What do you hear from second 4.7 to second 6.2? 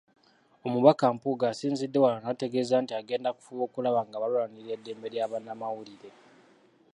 eddembe lya bannamawulire.